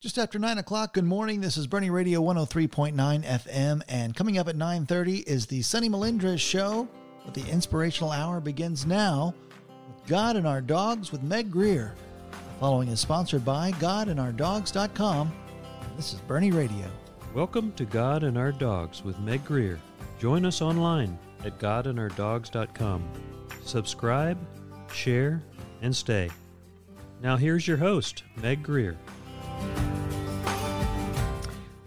[0.00, 1.40] Just after 9 o'clock, good morning.
[1.40, 6.38] This is Boerne Radio 103.9 FM, and coming up at 9.30 is the Sunny Melindres
[6.38, 6.86] Show,
[7.24, 9.34] but the inspirational hour begins now
[9.88, 11.96] with God and Our Dogs with Meg Greer.
[12.30, 15.32] The following is sponsored by GodandOurDogs.com.
[15.96, 16.86] This is Boerne Radio.
[17.34, 19.80] Welcome to God and Our Dogs with Meg Greer.
[20.20, 23.02] Join us online at GodandOurDogs.com.
[23.64, 24.38] Subscribe,
[24.92, 25.42] share,
[25.82, 26.30] and stay.
[27.20, 28.96] Now here's your host, Meg Greer.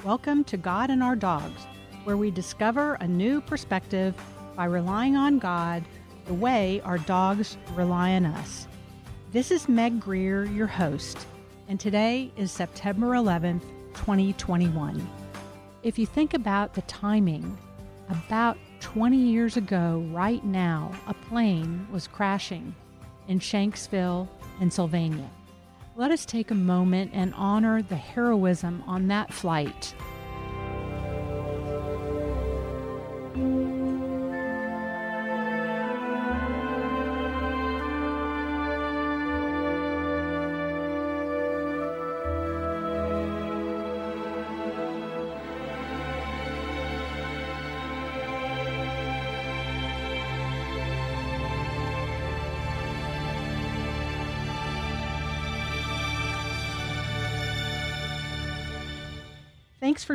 [0.03, 1.61] Welcome to God and Our Dogs,
[2.05, 4.15] where we discover a new perspective
[4.55, 5.83] by relying on God
[6.25, 8.67] the way our dogs rely on us.
[9.31, 11.27] This is Meg Greer, your host,
[11.67, 13.61] and today is September 11th,
[13.93, 15.07] 2021.
[15.83, 17.55] If you think about the timing,
[18.09, 22.73] about 20 years ago, right now, a plane was crashing
[23.27, 24.27] in Shanksville,
[24.57, 25.29] Pennsylvania.
[25.97, 29.93] Let us take a moment and honor the heroism on that flight.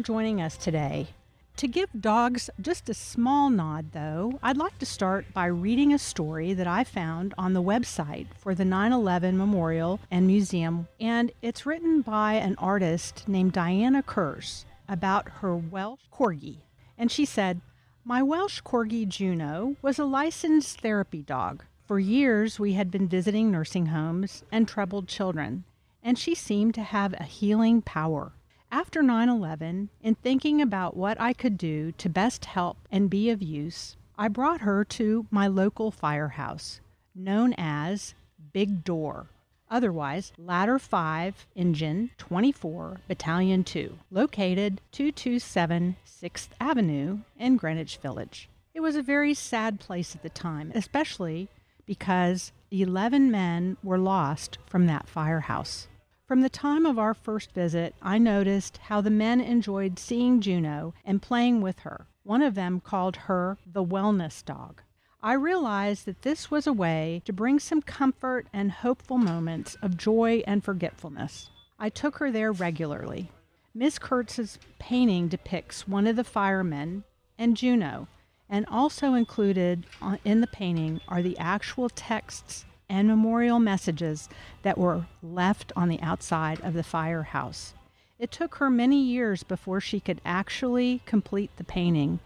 [0.06, 1.08] Joining us today.
[1.56, 5.98] To give dogs just a small nod, though, I'd like to start by reading a
[5.98, 11.32] story that I found on the website for the 9 11 Memorial and Museum, and
[11.42, 16.58] it's written by an artist named Diana Kurz about her Welsh corgi.
[16.96, 17.60] And she said,
[18.04, 21.64] My Welsh corgi Juno was a licensed therapy dog.
[21.84, 25.64] For years, we had been visiting nursing homes and troubled children,
[26.00, 28.35] and she seemed to have a healing power.
[28.76, 33.30] After 9 11, in thinking about what I could do to best help and be
[33.30, 36.82] of use, I brought her to my local firehouse,
[37.14, 38.14] known as
[38.52, 39.28] Big Door,
[39.70, 48.50] otherwise Ladder 5 Engine 24 Battalion 2, located 227 6th Avenue in Greenwich Village.
[48.74, 51.48] It was a very sad place at the time, especially
[51.86, 55.88] because 11 men were lost from that firehouse.
[56.26, 60.92] From the time of our first visit, I noticed how the men enjoyed seeing Juno
[61.04, 62.08] and playing with her.
[62.24, 64.82] One of them called her the wellness dog.
[65.22, 69.96] I realized that this was a way to bring some comfort and hopeful moments of
[69.96, 71.50] joy and forgetfulness.
[71.78, 73.30] I took her there regularly.
[73.72, 77.04] Miss Kurz's painting depicts one of the firemen
[77.38, 78.08] and Juno,
[78.48, 84.28] and also included uh, in the painting are the actual texts and memorial messages
[84.62, 87.74] that were left on the outside of the firehouse.
[88.18, 92.20] It took her many years before she could actually complete the painting,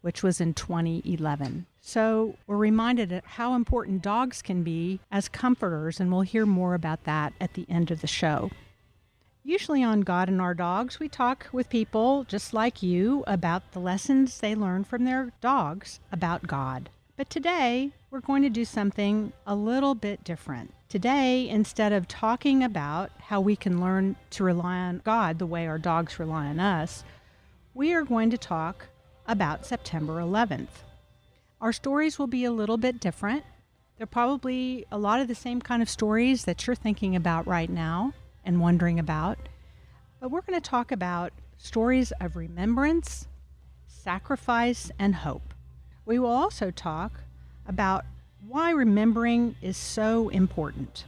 [0.00, 1.66] which was in 2011.
[1.80, 6.74] So we're reminded of how important dogs can be as comforters, and we'll hear more
[6.74, 8.50] about that at the end of the show.
[9.46, 13.78] Usually on God and Our Dogs, we talk with people just like you about the
[13.80, 16.88] lessons they learn from their dogs about God.
[17.16, 20.74] But today, we're going to do something a little bit different.
[20.88, 25.68] Today, instead of talking about how we can learn to rely on God the way
[25.68, 27.04] our dogs rely on us,
[27.72, 28.86] we are going to talk
[29.28, 30.82] about September 11th.
[31.60, 33.44] Our stories will be a little bit different.
[33.96, 37.70] They're probably a lot of the same kind of stories that you're thinking about right
[37.70, 38.12] now
[38.44, 39.38] and wondering about.
[40.20, 43.28] But we're going to talk about stories of remembrance,
[43.86, 45.53] sacrifice, and hope.
[46.06, 47.20] We will also talk
[47.66, 48.04] about
[48.46, 51.04] why remembering is so important.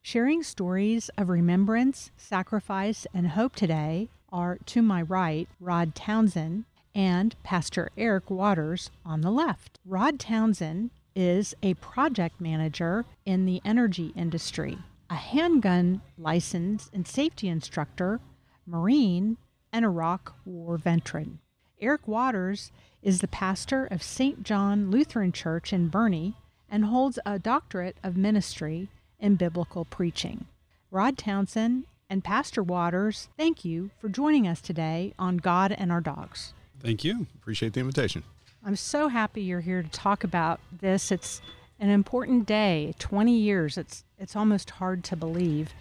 [0.00, 6.64] Sharing stories of remembrance, sacrifice, and hope today are to my right, Rod Townsend
[6.94, 9.78] and Pastor Eric Waters on the left.
[9.84, 14.78] Rod Townsend is a project manager in the energy industry,
[15.10, 18.18] a handgun license and safety instructor,
[18.66, 19.36] Marine,
[19.74, 21.40] and Iraq War veteran.
[21.80, 22.72] Eric Waters
[23.02, 24.42] is the pastor of St.
[24.42, 26.34] John Lutheran Church in Boerne
[26.68, 28.88] and holds a doctorate of ministry
[29.20, 30.46] in biblical preaching.
[30.90, 36.00] Rod Townsend and Pastor Waters, thank you for joining us today on God and Our
[36.00, 36.52] Dogs.
[36.80, 37.26] Thank you.
[37.36, 38.24] Appreciate the invitation.
[38.64, 41.12] I'm so happy you're here to talk about this.
[41.12, 41.40] It's
[41.78, 43.78] an important day, 20 years.
[43.78, 45.72] It's it's almost hard to believe.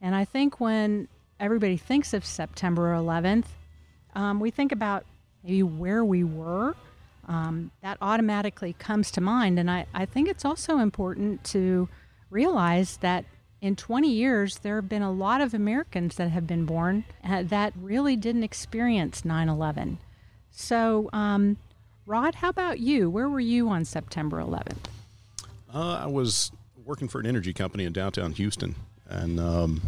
[0.00, 1.08] And I think when
[1.38, 3.46] everybody thinks of September 11th,
[4.14, 5.04] um, we think about
[5.44, 6.74] maybe where we were,
[7.28, 9.58] um, that automatically comes to mind.
[9.58, 11.88] And I, I think it's also important to
[12.30, 13.24] realize that
[13.60, 17.42] in 20 years, there have been a lot of Americans that have been born uh,
[17.44, 19.98] that really didn't experience 9 11.
[20.50, 21.56] So, um,
[22.04, 23.08] Rod, how about you?
[23.08, 24.84] Where were you on September 11th?
[25.72, 26.52] Uh, I was
[26.84, 28.74] working for an energy company in downtown Houston,
[29.08, 29.80] and um,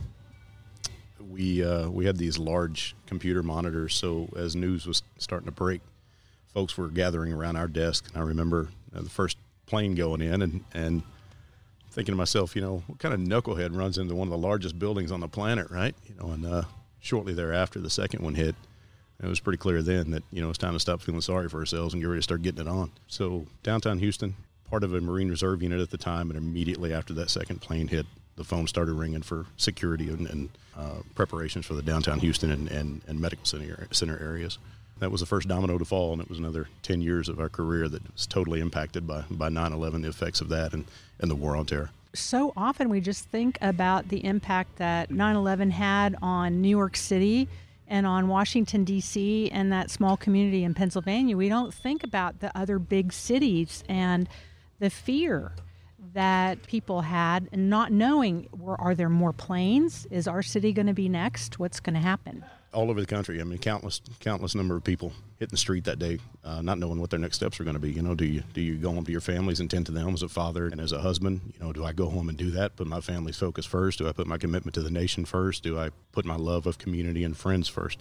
[1.37, 3.95] we uh, we had these large computer monitors.
[3.95, 5.83] So as news was starting to break,
[6.53, 8.07] folks were gathering around our desk.
[8.09, 9.37] And I remember the first
[9.67, 11.03] plane going in, and and
[11.91, 14.79] thinking to myself, you know, what kind of knucklehead runs into one of the largest
[14.79, 15.95] buildings on the planet, right?
[16.07, 16.63] You know, and uh,
[17.01, 18.55] shortly thereafter, the second one hit.
[19.23, 21.59] It was pretty clear then that you know it's time to stop feeling sorry for
[21.59, 22.93] ourselves and get ready to start getting it on.
[23.09, 24.37] So downtown Houston,
[24.69, 27.89] part of a Marine Reserve unit at the time, and immediately after that second plane
[27.89, 28.07] hit,
[28.37, 32.69] the phone started ringing for security and, and uh, preparations for the downtown Houston and,
[32.69, 34.59] and, and medical center, center areas.
[34.99, 37.49] That was the first domino to fall, and it was another 10 years of our
[37.49, 40.87] career that was totally impacted by, by 9 11, the effects of that, and,
[41.19, 41.91] and the war on terror.
[42.15, 46.97] So often we just think about the impact that 9 11 had on New York
[46.97, 47.47] City
[47.89, 51.37] and on Washington, D.C., and that small community in Pennsylvania.
[51.37, 54.29] We don't think about the other big cities and
[54.79, 55.53] the fear
[56.13, 60.07] that people had and not knowing were are there more planes?
[60.11, 61.59] Is our city going to be next?
[61.59, 62.45] What's going to happen?
[62.73, 63.41] All over the country.
[63.41, 67.01] I mean countless countless number of people hitting the street that day uh, not knowing
[67.01, 67.93] what their next steps are going to be.
[67.93, 70.13] You know do you do you go home to your families and tend to them
[70.15, 71.41] as a father and as a husband?
[71.55, 72.77] You know do i go home and do that?
[72.77, 73.99] Put my family's focus first?
[73.99, 75.63] Do i put my commitment to the nation first?
[75.63, 77.99] Do i put my love of community and friends first?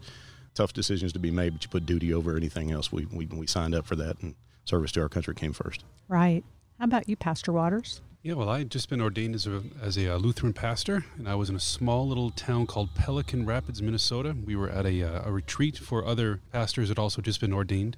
[0.53, 2.91] Tough decisions to be made but you put duty over anything else.
[2.91, 4.35] We, we, we signed up for that and
[4.65, 5.83] service to our country came first.
[6.07, 6.43] Right
[6.79, 8.01] how about you, Pastor Waters?
[8.23, 11.29] Yeah, well, I had just been ordained as a, as a uh, Lutheran pastor, and
[11.29, 14.35] I was in a small little town called Pelican Rapids, Minnesota.
[14.45, 17.97] We were at a, uh, a retreat for other pastors that also just been ordained.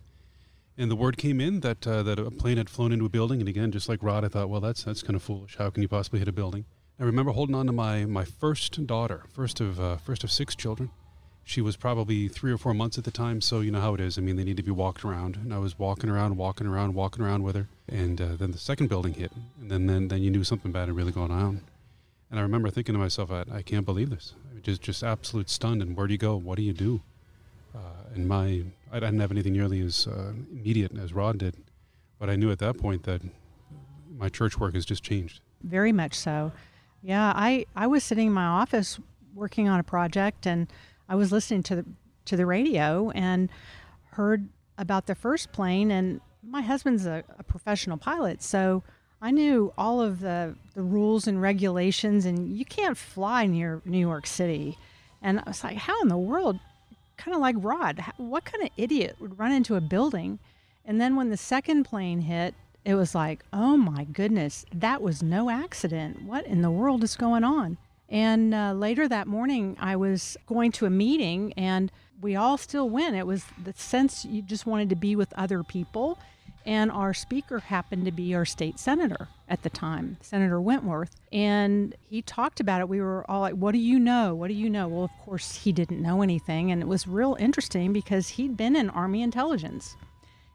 [0.78, 3.40] And the word came in that uh, that a plane had flown into a building,
[3.40, 5.56] and again, just like Rod, I thought, well, that's that's kind of foolish.
[5.58, 6.66] How can you possibly hit a building?
[7.00, 10.56] I remember holding on to my my first daughter, first of uh, first of six
[10.56, 10.92] children,
[11.48, 14.02] she was probably three or four months at the time, so you know how it
[14.02, 14.18] is.
[14.18, 16.94] I mean, they need to be walked around, and I was walking around, walking around,
[16.94, 20.22] walking around with her, and uh, then the second building hit, and then, then then
[20.22, 21.62] you knew something bad had really gone on.
[22.30, 24.34] And I remember thinking to myself, I, I can't believe this.
[24.62, 25.82] Just just absolute stunned.
[25.82, 26.36] And where do you go?
[26.36, 27.02] What do you do?
[27.74, 31.56] Uh, and my I didn't have anything nearly as uh, immediate as Rod did,
[32.20, 33.22] but I knew at that point that
[34.18, 35.40] my church work has just changed.
[35.64, 36.52] Very much so.
[37.02, 39.00] Yeah, I I was sitting in my office
[39.34, 40.68] working on a project and
[41.10, 41.86] I was listening to the
[42.26, 43.50] to the radio and
[44.12, 48.84] heard about the first plane and my husband's a, a, professional pilot so
[49.22, 53.98] i knew all of the, the rules and regulations and you can't fly near new
[54.00, 54.78] york city.
[55.22, 56.60] And i was like how in the world?
[57.18, 58.04] Kind of like rod.
[58.18, 60.38] What kind of idiot would run into a building?
[60.86, 62.54] And then when the second plane hit
[62.86, 66.24] it was like oh my goodness that was no accident.
[66.24, 67.78] What in the world is going on
[68.10, 72.90] and uh, later that morning, I was going to a meeting, and we all still
[72.90, 73.16] went.
[73.16, 76.18] It was the sense you just wanted to be with other people.
[76.66, 81.16] And our speaker happened to be our state senator at the time, Senator Wentworth.
[81.32, 82.90] And he talked about it.
[82.90, 84.36] We were all like, What do you know?
[84.36, 84.88] What do you know?
[84.88, 86.72] Well, of course, he didn't know anything.
[86.72, 89.96] And it was real interesting because he'd been in Army intelligence.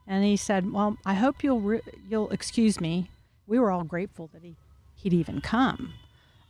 [0.07, 3.11] And he said, Well, I hope you'll, re- you'll excuse me.
[3.47, 4.57] We were all grateful that he,
[4.95, 5.95] he'd even come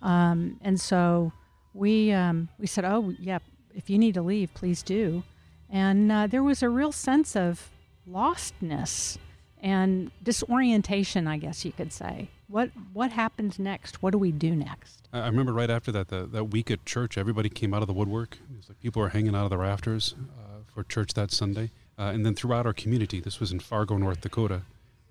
[0.02, 1.32] um, and so
[1.74, 3.38] we um, we said, oh yeah,
[3.74, 5.22] if you need to leave, please do.
[5.70, 7.70] And uh, there was a real sense of
[8.08, 9.16] lostness
[9.62, 12.28] and disorientation, I guess you could say.
[12.48, 14.02] What what happens next?
[14.02, 15.08] What do we do next?
[15.12, 17.94] I remember right after that, the, that week at church, everybody came out of the
[17.94, 18.38] woodwork.
[18.50, 21.70] It was like people were hanging out of the rafters uh, for church that Sunday.
[21.98, 24.62] Uh, and then throughout our community, this was in Fargo, North Dakota,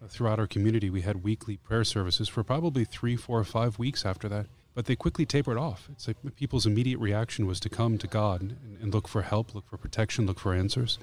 [0.03, 4.05] uh, throughout our community, we had weekly prayer services for probably three, four, five weeks
[4.05, 4.48] after that.
[4.74, 5.90] But they quickly tapered off.
[5.92, 9.54] It's like people's immediate reaction was to come to God and, and look for help,
[9.54, 10.98] look for protection, look for answers.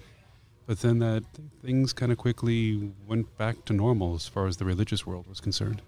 [0.67, 1.25] But then that
[1.63, 5.41] things kind of quickly went back to normal as far as the religious world was
[5.41, 5.83] concerned.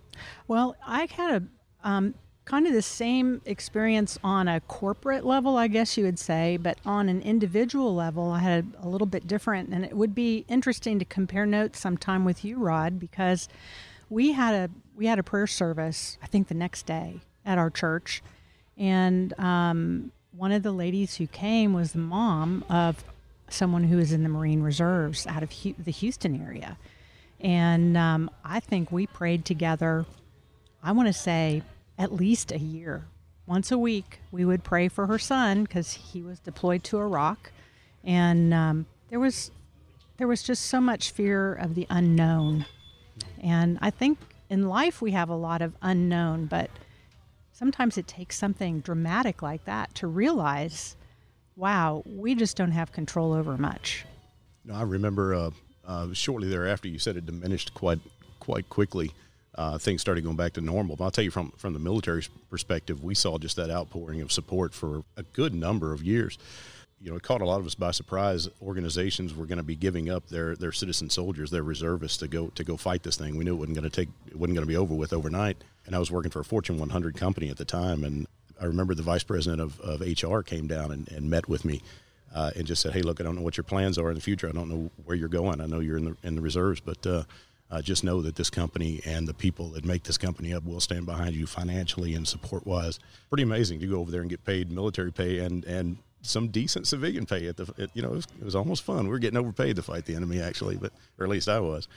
[0.48, 2.14] Well, I had a um,
[2.50, 6.78] kind of the same experience on a corporate level, I guess you would say, but
[6.84, 9.68] on an individual level, I had a little bit different.
[9.68, 13.48] And it would be interesting to compare notes sometime with you, Rod, because
[14.08, 16.18] we had a we had a prayer service.
[16.22, 18.22] I think the next day, at our church,
[18.76, 23.04] and um, one of the ladies who came was the mom of
[23.48, 26.78] someone who is in the Marine Reserves out of the Houston area,
[27.40, 30.06] and um, I think we prayed together.
[30.82, 31.62] I want to say
[31.98, 33.04] at least a year.
[33.46, 37.50] Once a week, we would pray for her son because he was deployed to Iraq,
[38.04, 39.50] and um, there was
[40.20, 42.66] there was just so much fear of the unknown.
[43.42, 44.18] And I think
[44.50, 46.68] in life we have a lot of unknown, but
[47.60, 50.96] sometimes it takes something dramatic like that to realize,
[51.56, 54.06] wow, we just don't have control over much.
[54.64, 55.50] No, I remember uh,
[55.86, 58.00] uh, shortly thereafter you said it diminished quite
[58.40, 59.12] quite quickly.
[59.56, 60.96] Uh, things started going back to normal.
[60.96, 64.32] But I'll tell you from from the military perspective, we saw just that outpouring of
[64.32, 66.38] support for a good number of years.
[67.02, 68.48] You know, it caught a lot of us by surprise.
[68.60, 72.48] Organizations were going to be giving up their their citizen soldiers, their reservists, to go
[72.48, 73.36] to go fight this thing.
[73.36, 75.56] We knew it wasn't going to take, it wasn't going to be over with overnight.
[75.86, 78.26] And I was working for a Fortune 100 company at the time, and
[78.60, 81.80] I remember the vice president of, of HR came down and, and met with me
[82.34, 84.20] uh, and just said, "Hey, look, I don't know what your plans are in the
[84.20, 84.48] future.
[84.48, 85.62] I don't know where you're going.
[85.62, 87.24] I know you're in the in the reserves, but uh,
[87.70, 90.80] uh, just know that this company and the people that make this company up will
[90.80, 92.98] stand behind you financially and support wise.
[93.30, 96.86] Pretty amazing to go over there and get paid military pay and and some decent
[96.86, 99.04] civilian pay at the you know it was, it was, almost fun.
[99.04, 101.88] We were getting overpaid to fight the enemy actually, but or at least I was.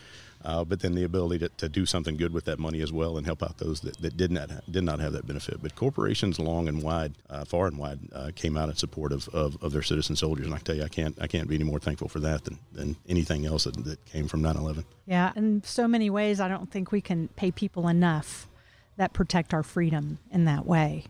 [0.46, 3.18] Uh, but then the ability to, to do something good with that money as well
[3.18, 5.62] and help out those that, that did not did not have that benefit.
[5.62, 9.30] But corporations long and wide, uh, far and wide, uh, came out in support of,
[9.30, 11.63] of, of, their citizen soldiers, and I tell you, I can't I can't be any
[11.63, 14.84] more thankful for that than, than anything else that, that came from 9/11.
[15.06, 18.50] Yeah, in so many ways, I don't think we can pay people enough
[18.98, 21.06] that protect our freedom in that way.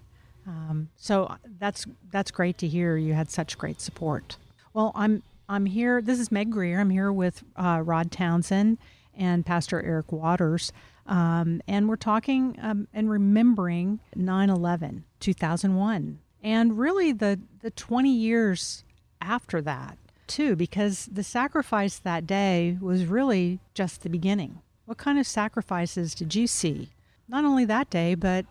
[0.48, 2.98] Um, so that's that's great to hear.
[2.98, 4.38] You had such great support.
[4.74, 6.02] Well, I'm I'm here.
[6.02, 6.80] This is Meg Greer.
[6.80, 8.78] I'm here with uh, Rod Townsend
[9.16, 10.72] and Pastor Eric Waters.
[11.06, 18.10] Um, and we're talking um, and remembering 9 11, 2001, and really the, the 20
[18.10, 18.86] years
[19.22, 19.98] after that,
[20.28, 24.62] too, because the sacrifice that day was really just the beginning.
[24.86, 26.90] What kind of sacrifices did you see?
[27.28, 28.46] Not only that day, but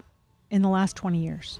[0.50, 1.58] in the last 20 years?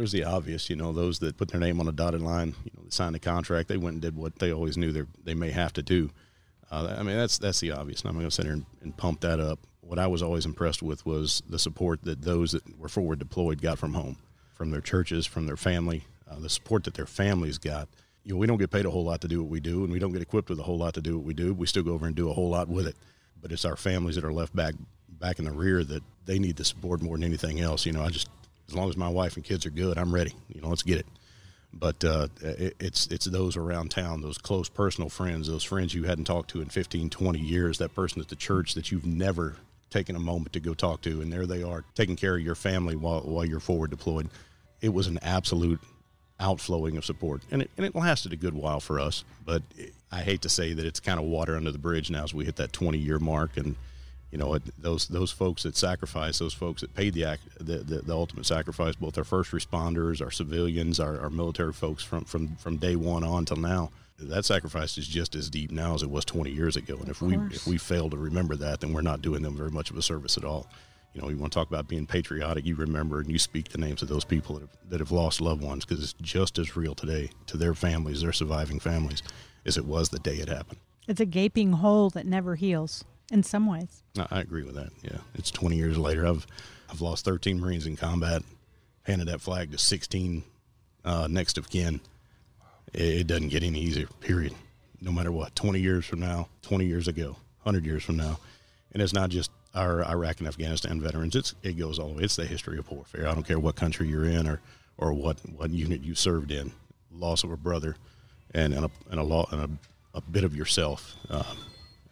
[0.00, 2.70] There's the obvious, you know, those that put their name on a dotted line, you
[2.74, 5.74] know, signed a contract, they went and did what they always knew they may have
[5.74, 6.08] to do.
[6.70, 8.00] Uh, I mean, that's that's the obvious.
[8.00, 9.58] And I'm going to sit here and, and, pump that up.
[9.82, 13.60] What I was always impressed with was the support that those that were forward deployed
[13.60, 14.16] got from home,
[14.54, 17.86] from their churches, from their family, uh, the support that their families got.
[18.24, 19.92] You know, we don't get paid a whole lot to do what we do, and
[19.92, 21.52] we don't get equipped with a whole lot to do what we do.
[21.52, 22.96] We still go over and do a whole lot with it.
[23.38, 24.76] But it's our families that are left back
[25.10, 27.84] back in the rear that they need the support more than anything else.
[27.84, 28.30] You know, I just
[28.70, 30.32] as long as my wife and kids are good, I'm ready.
[30.48, 31.06] You know, let's get it
[31.72, 36.04] but uh, it, it's it's those around town, those close personal friends, those friends you
[36.04, 39.56] hadn't talked to in 15, 20 years, that person at the church that you've never
[39.90, 42.54] taken a moment to go talk to, and there they are taking care of your
[42.54, 44.28] family while while you're forward deployed.
[44.80, 45.80] It was an absolute
[46.38, 49.24] outflowing of support, and it and it lasted a good while for us.
[49.44, 49.62] But
[50.10, 52.44] I hate to say that it's kind of water under the bridge now as we
[52.44, 53.76] hit that 20 year mark, and
[54.30, 58.02] you know, those those folks that sacrificed, those folks that paid the, act, the, the,
[58.02, 62.54] the ultimate sacrifice, both our first responders, our civilians, our, our military folks from, from,
[62.56, 66.10] from day one on till now, that sacrifice is just as deep now as it
[66.10, 66.96] was 20 years ago.
[66.96, 69.70] And if we if we fail to remember that, then we're not doing them very
[69.70, 70.68] much of a service at all.
[71.12, 73.78] You know, you want to talk about being patriotic, you remember and you speak the
[73.78, 76.76] names of those people that have, that have lost loved ones because it's just as
[76.76, 79.24] real today to their families, their surviving families,
[79.66, 80.78] as it was the day it happened.
[81.08, 84.02] It's a gaping hole that never heals in some ways.
[84.30, 84.90] I agree with that.
[85.02, 86.26] Yeah, it's 20 years later.
[86.26, 86.46] I've
[86.90, 88.42] I've lost 13 Marines in combat,
[89.02, 90.42] handed that flag to 16
[91.04, 92.00] uh, next of kin.
[92.92, 94.08] It, it doesn't get any easier.
[94.20, 94.54] Period.
[95.00, 95.54] No matter what.
[95.54, 98.38] 20 years from now, 20 years ago, 100 years from now,
[98.92, 101.36] and it's not just our Iraq and Afghanistan veterans.
[101.36, 102.24] It's it goes all the way.
[102.24, 103.28] It's the history of warfare.
[103.28, 104.60] I don't care what country you're in or
[104.98, 106.72] or what what unit you served in.
[107.12, 107.96] Loss of a brother,
[108.52, 111.14] and and a and a, law, and a, a bit of yourself.
[111.28, 111.44] Um,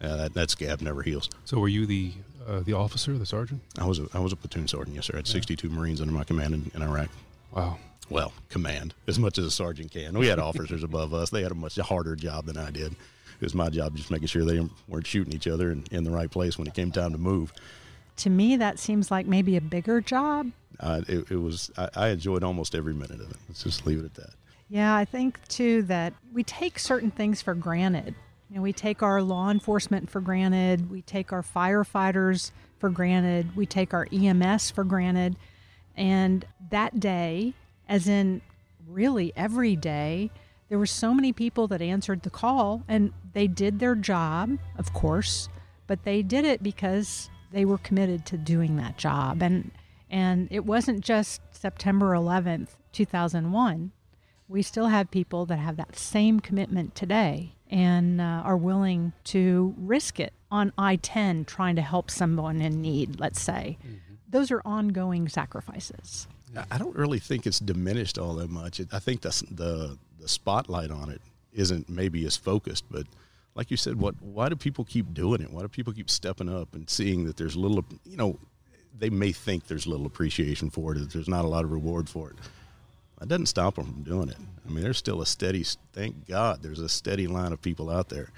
[0.01, 1.29] uh, that, that scab never heals.
[1.45, 2.13] So, were you the
[2.47, 3.61] uh, the officer, the sergeant?
[3.79, 4.97] I was a, I was a platoon sergeant.
[4.97, 5.15] Yes, sir.
[5.15, 5.33] I had yeah.
[5.33, 7.09] 62 Marines under my command in, in, Iraq.
[7.53, 7.79] Wow.
[8.09, 10.17] Well, command as much as a sergeant can.
[10.17, 11.31] We had officers above us.
[11.31, 12.93] They had a much harder job than I did.
[12.93, 16.11] It was my job just making sure they weren't shooting each other in, in the
[16.11, 17.53] right place when it came time to move.
[18.17, 20.51] To me, that seems like maybe a bigger job.
[20.81, 21.71] Uh, it, it, was.
[21.77, 23.37] I, I enjoyed almost every minute of it.
[23.49, 24.31] Let's just leave it at that.
[24.71, 28.15] Yeah, I think too that we take certain things for granted
[28.49, 33.55] you know, we take our law enforcement for granted, we take our firefighters for granted,
[33.57, 35.37] we take our EMS for granted.
[35.97, 37.55] And that day,
[37.89, 38.41] as in
[38.87, 40.31] really every day,
[40.69, 44.93] there were so many people that answered the call and they did their job, of
[44.93, 45.49] course,
[45.87, 49.43] but they did it because they were committed to doing that job.
[49.43, 49.71] And
[50.11, 53.93] and it wasn't just September 11th, 2001.
[54.49, 59.75] We still have people that have that same commitment today and uh, are willing to
[59.77, 63.79] risk it on I 10 trying to help someone in need, let's say.
[63.81, 64.15] Mm-hmm.
[64.31, 66.27] Those are ongoing sacrifices.
[66.71, 68.81] I don't really think it's diminished all that much.
[68.93, 71.21] I think the, the, the spotlight on it
[71.53, 73.07] isn't maybe as focused, but
[73.55, 75.51] like you said, what why do people keep doing it?
[75.51, 78.39] Why do people keep stepping up and seeing that there's little, you know,
[78.97, 82.09] they may think there's little appreciation for it, that there's not a lot of reward
[82.09, 82.37] for it.
[83.19, 84.37] That doesn't stop them from doing it.
[84.67, 88.09] I mean, there's still a steady, thank God, there's a steady line of people out
[88.09, 88.31] there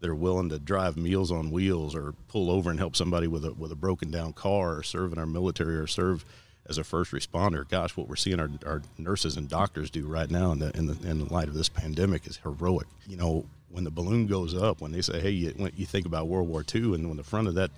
[0.00, 3.44] that are willing to drive meals on wheels or pull over and help somebody with
[3.44, 6.24] a with a broken down car or serve in our military or serve
[6.68, 7.68] as a first responder.
[7.68, 10.86] Gosh, what we're seeing our, our nurses and doctors do right now in the, in
[10.86, 12.86] the in the light of this pandemic is heroic.
[13.06, 16.28] You know, when the balloon goes up, when they say, "Hey," you, you think about
[16.28, 17.70] World War II, and when the front of that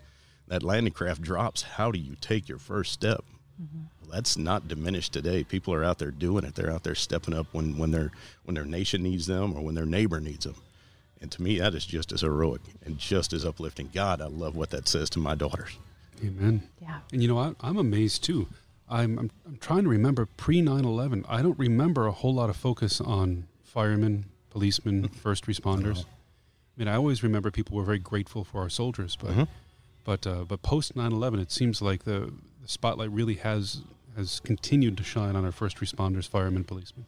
[0.49, 3.25] that landing craft drops, how do you take your first step?
[3.61, 4.11] Mm-hmm.
[4.11, 5.45] That's not diminished today.
[5.45, 6.55] People are out there doing it.
[6.55, 8.11] They're out there stepping up when when their
[8.45, 10.57] when their nation needs them or when their neighbor needs them.
[11.21, 13.91] And to me, that is just as heroic and just as uplifting.
[13.93, 15.77] God, I love what that says to my daughters.
[16.25, 16.63] Amen.
[16.81, 17.01] Yeah.
[17.13, 18.49] And you know, I, I'm amazed too.
[18.89, 21.25] I'm, I'm, I'm trying to remember pre 9 11.
[21.29, 25.15] I don't remember a whole lot of focus on firemen, policemen, mm-hmm.
[25.15, 26.05] first responders.
[26.05, 26.07] I
[26.77, 29.43] mean, I always remember people were very grateful for our soldiers, but mm-hmm.
[30.05, 33.83] but uh, but post 9 11, it seems like the, the spotlight really has
[34.17, 37.07] has continued to shine on our first responders, firemen, policemen.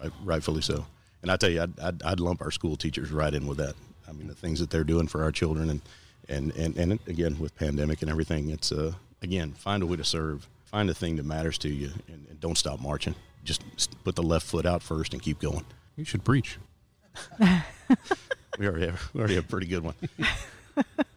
[0.00, 0.86] Right, rightfully so.
[1.22, 3.74] And I tell you, I'd, I'd, I'd, lump our school teachers right in with that.
[4.08, 5.80] I mean, the things that they're doing for our children, and
[6.28, 10.04] and and, and again with pandemic and everything, it's uh, again find a way to
[10.04, 13.14] serve, find a thing that matters to you, and, and don't stop marching.
[13.44, 13.62] Just
[14.04, 15.64] put the left foot out first and keep going.
[15.96, 16.58] You should preach.
[18.58, 19.94] we already have we already have a pretty good one.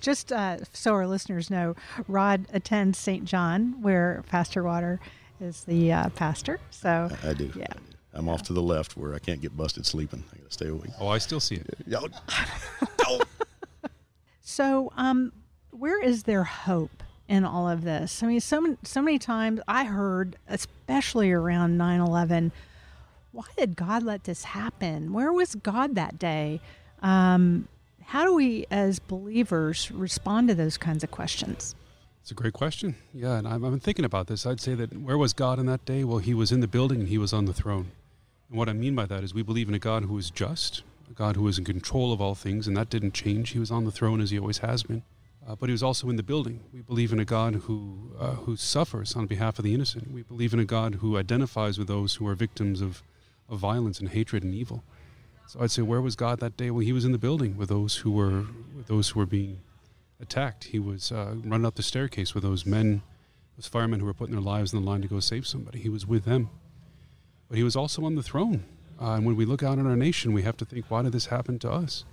[0.00, 1.74] Just uh, so our listeners know,
[2.08, 3.24] Rod attends St.
[3.24, 5.00] John, where Pastor Water
[5.40, 6.60] is the uh, pastor.
[6.70, 7.52] So I, I do.
[7.56, 7.66] Yeah.
[7.70, 7.80] I do.
[8.16, 10.24] I'm off to the left where I can't get busted sleeping.
[10.32, 10.90] I got to stay awake.
[10.98, 12.10] Oh, I still see it.
[14.40, 15.32] so, um,
[15.70, 18.22] where is there hope in all of this?
[18.22, 22.52] I mean, so so many times I heard, especially around 9/11,
[23.32, 25.12] why did God let this happen?
[25.12, 26.62] Where was God that day?
[27.02, 27.68] Um,
[28.16, 31.74] how do we, as believers, respond to those kinds of questions?
[32.22, 32.94] It's a great question.
[33.12, 34.46] Yeah, and I've been thinking about this.
[34.46, 36.02] I'd say that where was God in that day?
[36.02, 37.90] Well, He was in the building and He was on the throne.
[38.48, 40.82] And what I mean by that is we believe in a God who is just,
[41.10, 43.50] a God who is in control of all things, and that didn't change.
[43.50, 45.02] He was on the throne as he always has been.
[45.46, 46.60] Uh, but he was also in the building.
[46.72, 50.10] We believe in a God who, uh, who suffers on behalf of the innocent.
[50.10, 53.02] We believe in a God who identifies with those who are victims of,
[53.46, 54.84] of violence and hatred and evil.
[55.48, 56.70] So I'd say, where was God that day?
[56.70, 59.60] Well, he was in the building with those who were with those who were being
[60.20, 60.64] attacked.
[60.64, 63.02] He was uh, running up the staircase with those men,
[63.56, 65.78] those firemen who were putting their lives in the line to go save somebody.
[65.78, 66.50] He was with them
[67.48, 68.64] but he was also on the throne.
[69.00, 71.12] Uh, and when we look out on our nation, we have to think, why did
[71.12, 72.04] this happen to us?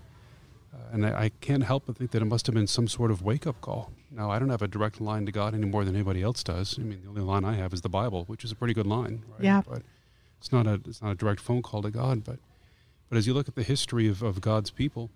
[0.74, 3.12] Uh, and I, I, can't help but think that it must have been some sort
[3.12, 3.92] of wake up call.
[4.12, 6.78] Now, I don't have a direct line to God any more than anybody else does.
[6.78, 8.88] I mean, the only line I have is the Bible, which is a pretty good
[8.88, 9.44] line, right?
[9.44, 9.62] Yeah.
[9.68, 9.84] But
[10.40, 12.24] it's not a it's not a direct phone call to God.
[12.24, 12.40] But
[13.10, 15.10] but as you look at the history of, of God's people,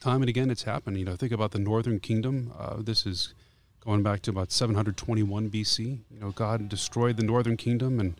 [0.00, 0.98] time and again it's happened.
[0.98, 2.52] You know, think about the Northern Kingdom.
[2.58, 3.34] Uh, this is
[3.80, 5.98] going back to about 721 BC.
[6.10, 8.14] You know, God destroyed the Northern Kingdom and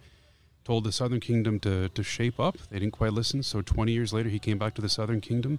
[0.64, 2.56] told the southern kingdom to, to shape up.
[2.70, 5.58] They didn't quite listen, so 20 years later, he came back to the southern kingdom,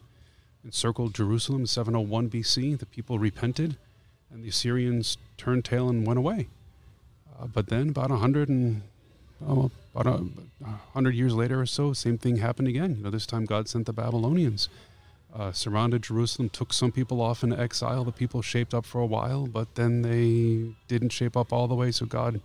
[0.63, 2.79] encircled Jerusalem, 701 BC.
[2.79, 3.77] The people repented,
[4.31, 6.47] and the Assyrians turned tail and went away.
[7.39, 8.81] Uh, but then, about 100 and
[9.47, 10.23] oh, about a,
[10.63, 12.95] 100 years later or so, same thing happened again.
[12.97, 14.69] You know, this time God sent the Babylonians.
[15.33, 18.05] Uh, surrounded Jerusalem, took some people off into exile.
[18.05, 21.75] The people shaped up for a while, but then they didn't shape up all the
[21.75, 21.91] way.
[21.91, 22.39] So God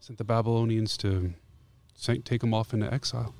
[0.00, 1.32] sent the Babylonians to
[2.24, 3.34] take them off into exile.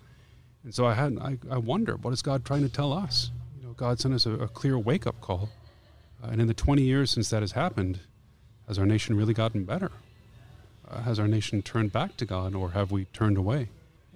[0.63, 3.33] And so I had I, I wonder what is God trying to tell us?
[3.61, 5.49] You know, God sent us a, a clear wake up call.
[6.23, 7.99] Uh, and in the 20 years since that has happened,
[8.69, 9.91] has our nation really gotten better?
[11.03, 13.69] Has our nation turned back to God, or have we turned away?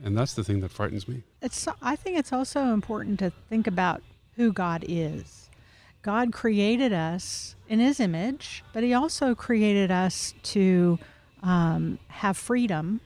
[0.02, 1.22] And that's the thing that frightens me.
[1.42, 4.02] It's I think it's also important to think about
[4.36, 5.50] who God is.
[6.02, 10.98] God created us in His image, but He also created us to
[11.42, 13.00] um, have freedom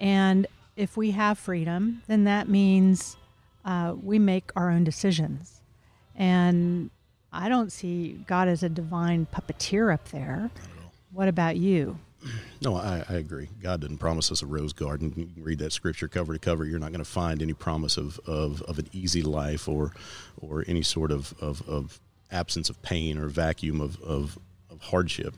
[0.00, 3.16] and if we have freedom, then that means
[3.64, 5.60] uh, we make our own decisions.
[6.14, 6.90] And
[7.32, 10.50] I don't see God as a divine puppeteer up there.
[11.12, 11.98] What about you?
[12.60, 13.48] No, I, I, agree.
[13.62, 15.12] God didn't promise us a rose garden.
[15.16, 16.64] You can read that scripture cover to cover.
[16.64, 19.92] You're not going to find any promise of, of, of, an easy life or
[20.40, 22.00] or any sort of, of, of
[22.30, 24.38] absence of pain or vacuum of, of,
[24.70, 25.34] of hardship.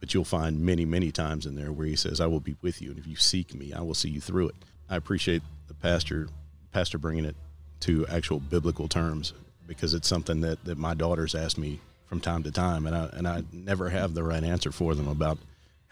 [0.00, 2.82] But you'll find many, many times in there where he says, I will be with
[2.82, 2.90] you.
[2.90, 4.54] And if you seek me, I will see you through it.
[4.88, 6.28] I appreciate the pastor,
[6.72, 7.36] pastor bringing it
[7.80, 9.32] to actual biblical terms
[9.66, 12.86] because it's something that, that my daughters ask me from time to time.
[12.86, 15.38] And I, and I never have the right answer for them about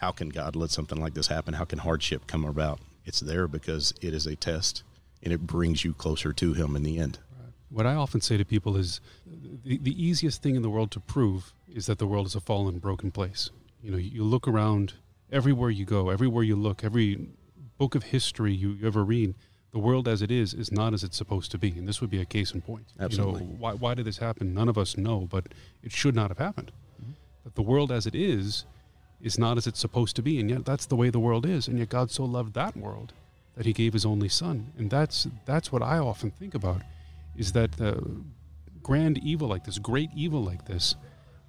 [0.03, 1.53] how can God let something like this happen?
[1.53, 2.79] How can hardship come about?
[3.05, 4.83] It's there because it is a test
[5.23, 7.19] and it brings you closer to him in the end.
[7.69, 8.99] What I often say to people is
[9.63, 12.41] the, the easiest thing in the world to prove is that the world is a
[12.41, 13.49] fallen, broken place
[13.81, 14.95] You know, you look around
[15.31, 17.29] everywhere you go, everywhere you look, every
[17.77, 19.33] book of history you, you ever read,
[19.71, 21.69] the world as it is is not as it's supposed to be.
[21.69, 22.87] And this would be a case in point.
[22.99, 23.43] Absolutely.
[23.43, 24.53] You know, why, why did this happen?
[24.53, 25.45] None of us know, but
[25.81, 26.73] it should not have happened.
[27.01, 27.13] Mm-hmm.
[27.45, 28.65] But the world as it is
[29.23, 30.39] is not as it's supposed to be.
[30.39, 31.67] And yet that's the way the world is.
[31.67, 33.13] And yet God so loved that world
[33.55, 34.73] that he gave his only son.
[34.77, 36.81] And that's that's what I often think about
[37.35, 38.21] is that the
[38.83, 40.95] grand evil like this, great evil like this,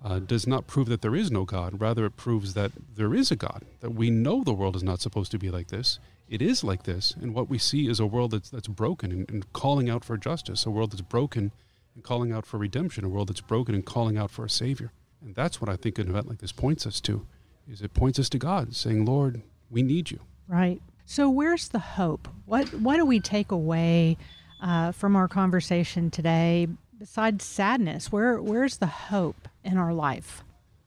[0.02, 1.80] uh, does not prove that there is no God.
[1.80, 5.00] Rather, it proves that there is a God, that we know the world is not
[5.00, 5.98] supposed to be like this.
[6.28, 7.14] It is like this.
[7.20, 10.16] And what we see is a world that's, that's broken and, and calling out for
[10.16, 11.52] justice, a world that's broken
[11.94, 14.92] and calling out for redemption, a world that's broken and calling out for a Savior.
[15.22, 17.26] And that's what I think an event like this points us to,
[17.70, 20.20] is it points us to God, saying, Lord, we need you.
[20.48, 20.80] Right.
[21.06, 22.28] So where's the hope?
[22.46, 24.16] What what do we take away
[24.62, 28.10] uh, from our conversation today besides sadness?
[28.10, 30.42] Where where's the hope in our life?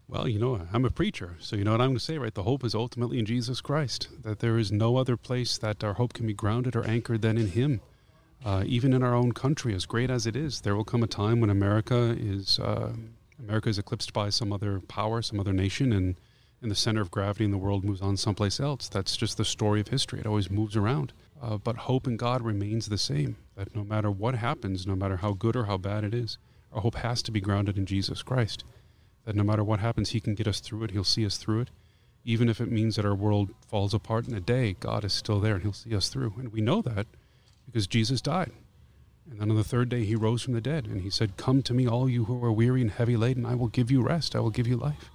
[0.09, 2.33] Well, you know, I'm a preacher, so you know what I'm going to say, right?
[2.33, 5.95] The hope is ultimately in Jesus Christ, that there is no other place that our
[5.95, 7.81] hope can be grounded or anchored than in Him.
[8.45, 11.07] Uh, even in our own country, as great as it is, there will come a
[11.07, 12.93] time when America is uh,
[13.39, 16.15] America is eclipsed by some other power, some other nation, and
[16.61, 18.89] and the center of gravity in the world moves on someplace else.
[18.89, 20.19] That's just the story of history.
[20.19, 21.13] It always moves around.
[21.41, 23.37] Uh, but hope in God remains the same.
[23.55, 26.37] That no matter what happens, no matter how good or how bad it is,
[26.71, 28.63] our hope has to be grounded in Jesus Christ.
[29.25, 30.91] That no matter what happens, He can get us through it.
[30.91, 31.69] He'll see us through it.
[32.23, 35.39] Even if it means that our world falls apart in a day, God is still
[35.39, 36.33] there and He'll see us through.
[36.37, 37.05] And we know that
[37.65, 38.51] because Jesus died.
[39.29, 40.87] And then on the third day, He rose from the dead.
[40.87, 43.45] And He said, Come to me, all you who are weary and heavy laden.
[43.45, 44.35] I will give you rest.
[44.35, 45.11] I will give you life.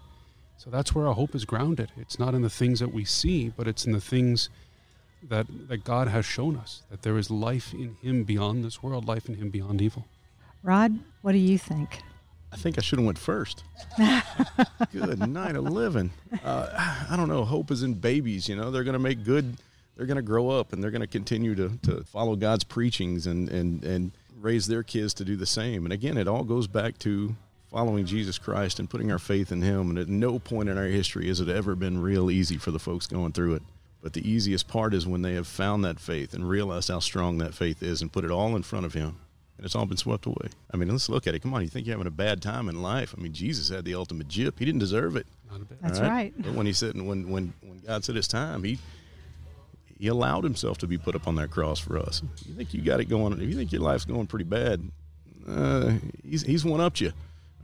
[0.62, 1.90] So that's where our hope is grounded.
[1.96, 4.48] It's not in the things that we see, but it's in the things
[5.28, 9.08] that, that God has shown us that there is life in Him beyond this world,
[9.08, 10.06] life in Him beyond evil.
[10.62, 12.02] Rod, what do you think?
[12.52, 13.64] I think I should have went first.
[14.92, 16.12] good night of living.
[16.44, 16.68] Uh,
[17.10, 17.44] I don't know.
[17.44, 18.48] Hope is in babies.
[18.48, 19.56] You know, they're going to make good.
[19.96, 23.26] They're going to grow up and they're going to continue to to follow God's preachings
[23.26, 25.84] and and and raise their kids to do the same.
[25.84, 27.34] And again, it all goes back to
[27.72, 29.90] following Jesus Christ and putting our faith in Him.
[29.90, 32.78] And at no point in our history has it ever been real easy for the
[32.78, 33.62] folks going through it.
[34.02, 37.38] But the easiest part is when they have found that faith and realized how strong
[37.38, 39.16] that faith is and put it all in front of Him.
[39.56, 40.48] And it's all been swept away.
[40.72, 41.40] I mean, let's look at it.
[41.40, 43.14] Come on, you think you're having a bad time in life?
[43.16, 44.58] I mean, Jesus had the ultimate jip.
[44.58, 45.26] He didn't deserve it.
[45.50, 45.80] Not a bit.
[45.80, 46.34] That's all right.
[46.36, 48.78] But when he said, when when when God said it's time, he
[49.98, 52.22] he allowed himself to be put up on that cross for us.
[52.44, 53.32] You think you got it going?
[53.34, 54.82] If you think your life's going pretty bad,
[55.46, 55.92] uh,
[56.24, 57.12] he's he's one upped you.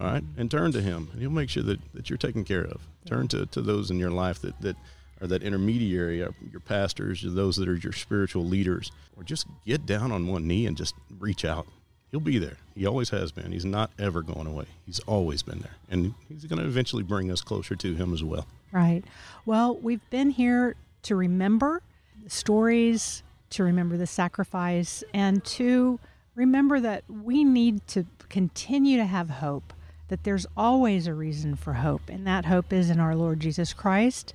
[0.01, 2.65] All right, and turn to him, and he'll make sure that, that you're taken care
[2.65, 2.83] of.
[3.05, 4.77] Turn to, to those in your life that, that
[5.21, 9.47] are that intermediary, uh, your pastors, or those that are your spiritual leaders, or just
[9.67, 11.67] get down on one knee and just reach out.
[12.13, 12.57] He'll be there.
[12.77, 13.51] He always has been.
[13.51, 14.67] He's not ever going away.
[14.87, 18.23] He's always been there, and he's going to eventually bring us closer to him as
[18.23, 18.47] well.
[18.71, 19.03] Right.
[19.45, 21.83] Well, we've been here to remember
[22.23, 25.99] the stories, to remember the sacrifice, and to
[26.35, 29.73] remember that we need to continue to have hope,
[30.09, 33.73] that there's always a reason for hope, and that hope is in our Lord Jesus
[33.73, 34.35] Christ.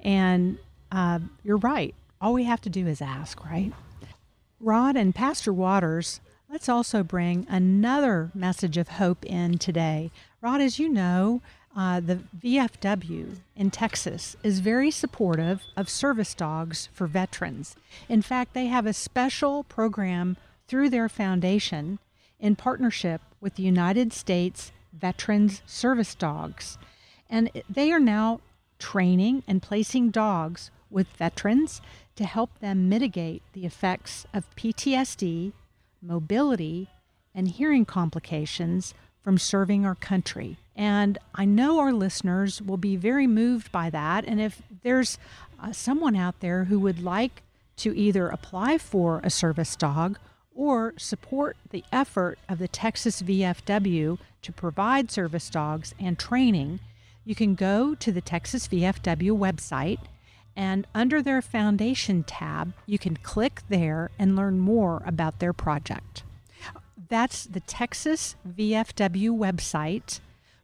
[0.00, 0.58] And
[0.90, 1.94] uh, you're right.
[2.20, 3.72] All we have to do is ask, right?
[4.58, 10.10] Rod and Pastor Waters, let's also bring another message of hope in today.
[10.42, 11.40] Rod, as you know,
[11.76, 17.76] uh, the VFW in Texas is very supportive of service dogs for veterans.
[18.08, 21.98] In fact, they have a special program through their foundation
[22.38, 26.78] in partnership with the United States Veterans Service Dogs.
[27.28, 28.40] And they are now
[28.78, 31.80] training and placing dogs with veterans
[32.16, 35.52] to help them mitigate the effects of PTSD,
[36.02, 36.88] mobility,
[37.34, 40.56] and hearing complications from serving our country.
[40.74, 44.24] And I know our listeners will be very moved by that.
[44.24, 45.18] And if there's
[45.62, 47.42] uh, someone out there who would like
[47.76, 50.18] to either apply for a service dog
[50.54, 56.80] or support the effort of the Texas VFW to provide service dogs and training,
[57.24, 60.00] you can go to the Texas VFW website
[60.56, 66.22] and under their foundation tab, you can click there and learn more about their project.
[67.08, 70.20] That's the Texas VFW website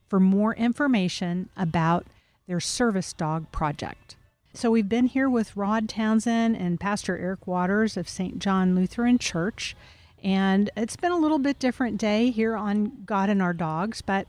[0.08, 2.06] for more information about
[2.46, 4.16] their service dog project.
[4.56, 8.38] So we've been here with Rod Townsend and Pastor Eric Waters of St.
[8.38, 9.76] John Lutheran Church.
[10.24, 14.26] And it's been a little bit different day here on God and Our Dogs, but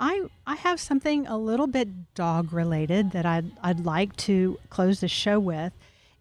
[0.00, 4.98] I I have something a little bit dog related that I'd I'd like to close
[4.98, 5.72] the show with,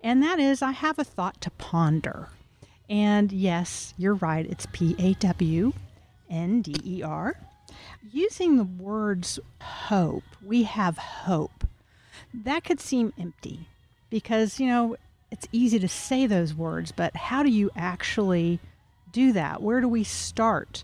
[0.04, 2.30] and that is I have a thought to ponder.
[2.88, 5.74] And yes, you're right, it's P A W
[6.30, 7.34] N D E R.
[8.12, 11.68] Using the words hope, we have hope.
[12.34, 13.68] That could seem empty
[14.10, 14.96] because, you know,
[15.32, 18.60] it's easy to say those words, but how do you actually
[19.12, 19.62] do that?
[19.62, 20.84] Where do we start?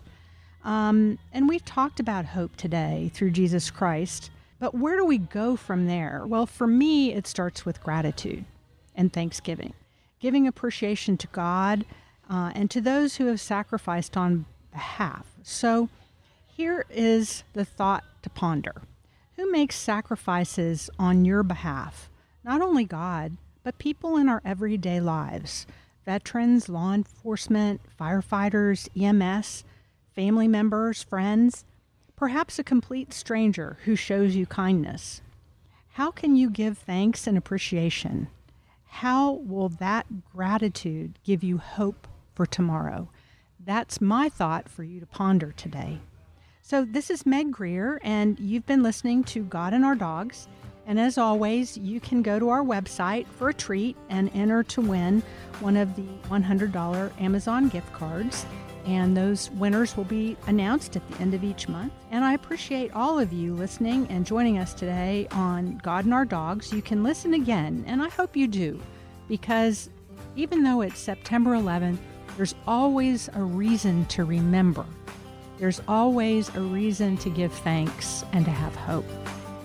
[0.64, 5.56] Um, and we've talked about hope today through Jesus Christ, but where do we go
[5.56, 6.24] from there?
[6.26, 8.44] Well, for me, it starts with gratitude
[8.94, 9.74] and thanksgiving,
[10.20, 11.84] giving appreciation to God
[12.30, 15.26] uh, and to those who have sacrificed on behalf.
[15.42, 15.88] So
[16.46, 18.82] here is the thought to ponder
[19.44, 22.08] Who makes sacrifices on your behalf?
[22.44, 25.66] Not only God, but people in our everyday lives
[26.06, 29.64] veterans, law enforcement, firefighters, EMS,
[30.14, 31.66] family members, friends,
[32.16, 35.20] perhaps a complete stranger who shows you kindness.
[35.92, 38.28] How can you give thanks and appreciation?
[38.86, 43.10] How will that gratitude give you hope for tomorrow?
[43.62, 46.00] That's my thought for you to ponder today.
[46.66, 50.48] So, this is Meg Greer, and you've been listening to God and Our Dogs.
[50.86, 54.80] And as always, you can go to our website for a treat and enter to
[54.80, 55.22] win
[55.60, 58.46] one of the $100 Amazon gift cards.
[58.86, 61.92] And those winners will be announced at the end of each month.
[62.10, 66.24] And I appreciate all of you listening and joining us today on God and Our
[66.24, 66.72] Dogs.
[66.72, 68.80] You can listen again, and I hope you do,
[69.28, 69.90] because
[70.34, 71.98] even though it's September 11th,
[72.38, 74.86] there's always a reason to remember.
[75.58, 79.06] There's always a reason to give thanks and to have hope.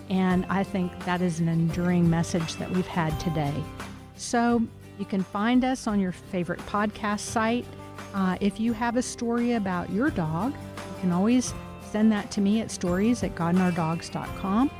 [0.09, 3.53] And I think that is an enduring message that we've had today.
[4.15, 4.61] So
[4.97, 7.65] you can find us on your favorite podcast site.
[8.13, 11.53] Uh, if you have a story about your dog, you can always
[11.91, 14.71] send that to me at stories at godandourdogs.com.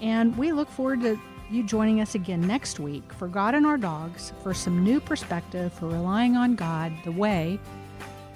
[0.00, 1.18] And we look forward to
[1.50, 5.72] you joining us again next week for God and Our Dogs for some new perspective
[5.72, 7.60] for relying on God the way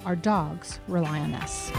[0.05, 1.71] our dogs rely on us.